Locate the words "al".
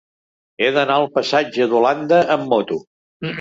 1.01-1.05